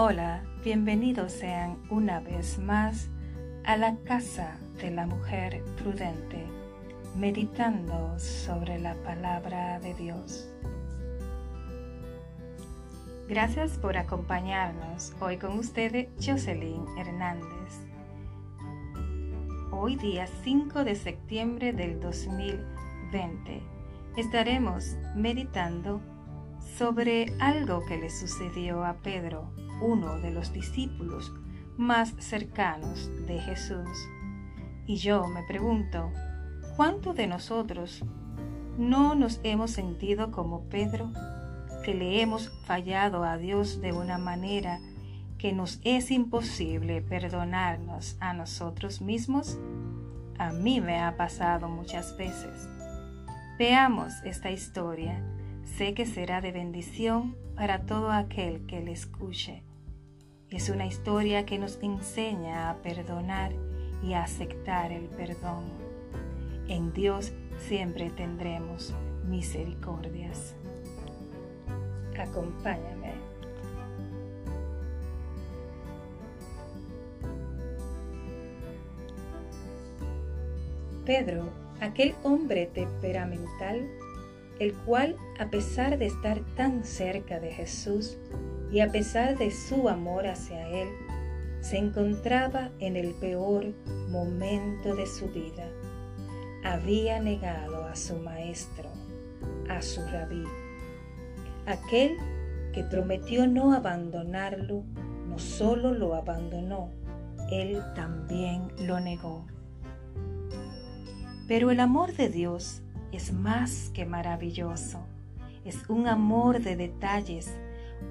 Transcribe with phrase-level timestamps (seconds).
[0.00, 3.08] Hola, bienvenidos sean una vez más
[3.64, 6.46] a la casa de la mujer prudente,
[7.16, 10.48] meditando sobre la palabra de Dios.
[13.28, 17.80] Gracias por acompañarnos hoy con ustedes, Jocelyn Hernández.
[19.72, 23.62] Hoy día 5 de septiembre del 2020
[24.16, 26.00] estaremos meditando
[26.76, 31.32] sobre algo que le sucedió a Pedro, uno de los discípulos
[31.76, 34.08] más cercanos de Jesús.
[34.86, 36.10] Y yo me pregunto,
[36.76, 38.04] ¿cuántos de nosotros
[38.78, 41.10] no nos hemos sentido como Pedro,
[41.84, 44.80] que le hemos fallado a Dios de una manera
[45.38, 49.58] que nos es imposible perdonarnos a nosotros mismos?
[50.38, 52.68] A mí me ha pasado muchas veces.
[53.58, 55.22] Veamos esta historia
[55.76, 59.62] Sé que será de bendición para todo aquel que le escuche.
[60.50, 63.52] Es una historia que nos enseña a perdonar
[64.02, 65.64] y a aceptar el perdón.
[66.68, 68.94] En Dios siempre tendremos
[69.26, 70.54] misericordias.
[72.18, 73.12] Acompáñame.
[81.04, 83.86] Pedro, aquel hombre temperamental,
[84.58, 88.16] el cual, a pesar de estar tan cerca de Jesús
[88.70, 90.88] y a pesar de su amor hacia Él,
[91.60, 93.66] se encontraba en el peor
[94.08, 95.68] momento de su vida.
[96.64, 98.88] Había negado a su maestro,
[99.68, 100.44] a su rabí.
[101.66, 102.16] Aquel
[102.72, 104.84] que prometió no abandonarlo,
[105.26, 106.90] no solo lo abandonó,
[107.50, 109.46] él también lo negó.
[111.46, 115.00] Pero el amor de Dios es más que maravilloso.
[115.64, 117.54] Es un amor de detalles,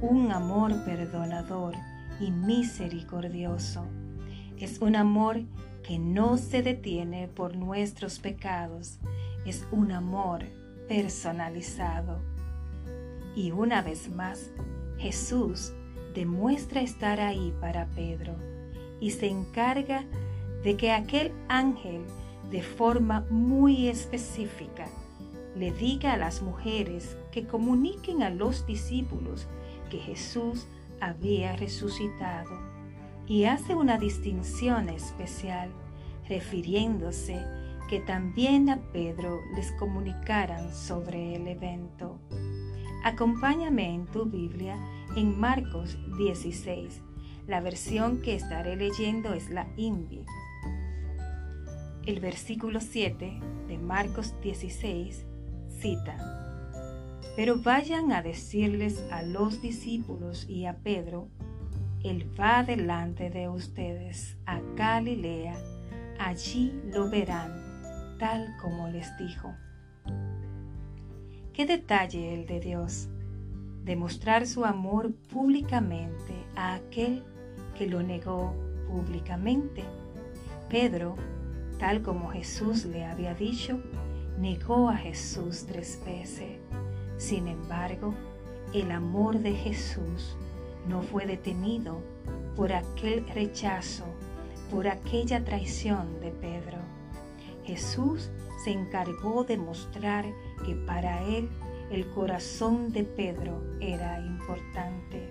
[0.00, 1.74] un amor perdonador
[2.20, 3.86] y misericordioso.
[4.58, 5.42] Es un amor
[5.82, 8.98] que no se detiene por nuestros pecados.
[9.44, 10.44] Es un amor
[10.88, 12.18] personalizado.
[13.36, 14.50] Y una vez más,
[14.98, 15.72] Jesús
[16.14, 18.34] demuestra estar ahí para Pedro
[19.00, 20.04] y se encarga
[20.62, 22.02] de que aquel ángel
[22.50, 24.86] de forma muy específica
[25.56, 29.46] le diga a las mujeres que comuniquen a los discípulos
[29.94, 30.66] que Jesús
[31.00, 32.50] había resucitado
[33.28, 35.70] y hace una distinción especial
[36.28, 37.40] refiriéndose
[37.88, 42.18] que también a Pedro les comunicaran sobre el evento.
[43.04, 44.76] Acompáñame en tu Biblia
[45.14, 47.00] en Marcos 16.
[47.46, 50.24] La versión que estaré leyendo es la INVI
[52.06, 55.24] el versículo 7 de Marcos 16
[55.80, 56.53] cita,
[57.36, 61.28] Pero vayan a decirles a los discípulos y a Pedro,
[62.02, 65.56] Él va delante de ustedes a Galilea,
[66.18, 67.52] allí lo verán,
[68.18, 69.54] tal como les dijo.
[71.52, 73.08] Qué detalle el de Dios,
[73.84, 77.22] demostrar su amor públicamente a aquel
[77.76, 78.54] que lo negó
[78.88, 79.84] públicamente.
[80.68, 81.16] Pedro
[81.78, 83.80] tal como Jesús le había dicho,
[84.38, 86.63] negó a Jesús tres veces.
[87.16, 88.14] Sin embargo,
[88.72, 90.36] el amor de Jesús
[90.88, 92.00] no fue detenido
[92.56, 94.04] por aquel rechazo,
[94.70, 96.78] por aquella traición de Pedro.
[97.64, 98.30] Jesús
[98.64, 100.24] se encargó de mostrar
[100.64, 101.48] que para él
[101.90, 105.28] el corazón de Pedro era importante.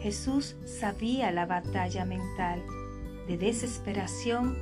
[0.00, 2.62] Jesús sabía la batalla mental
[3.26, 4.56] de desesperación,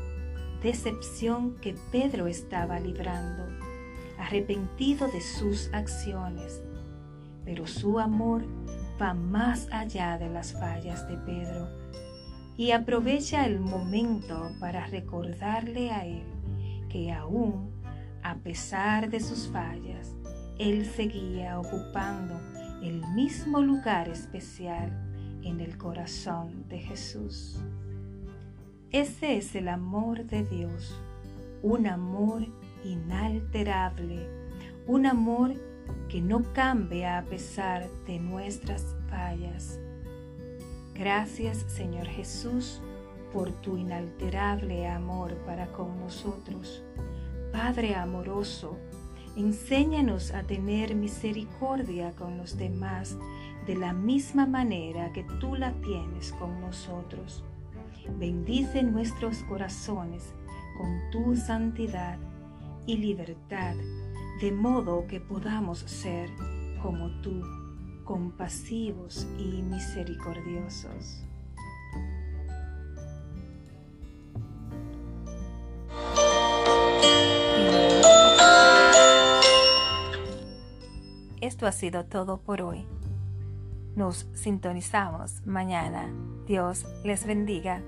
[0.62, 3.46] decepción que Pedro estaba librando,
[4.18, 6.62] arrepentido de sus acciones.
[7.44, 8.44] Pero su amor
[9.00, 11.68] va más allá de las fallas de Pedro
[12.56, 16.24] y aprovecha el momento para recordarle a él
[16.88, 17.70] que aún,
[18.22, 20.14] a pesar de sus fallas,
[20.58, 22.40] él seguía ocupando
[22.82, 24.90] el mismo lugar especial
[25.42, 27.60] en el corazón de Jesús.
[28.90, 30.98] Ese es el amor de Dios,
[31.62, 32.46] un amor
[32.86, 34.28] inalterable,
[34.86, 35.54] un amor
[36.08, 39.78] que no cambia a pesar de nuestras fallas.
[40.94, 42.80] Gracias Señor Jesús
[43.32, 46.82] por tu inalterable amor para con nosotros.
[47.52, 48.76] Padre amoroso,
[49.36, 53.16] enséñanos a tener misericordia con los demás
[53.66, 57.44] de la misma manera que tú la tienes con nosotros.
[58.18, 60.32] Bendice nuestros corazones
[60.78, 62.18] con tu santidad
[62.86, 63.74] y libertad,
[64.40, 66.30] de modo que podamos ser
[66.82, 67.42] como tú,
[68.04, 71.22] compasivos y misericordiosos.
[81.40, 82.86] Esto ha sido todo por hoy.
[83.94, 86.12] Nos sintonizamos mañana.
[86.46, 87.82] Dios les bendiga.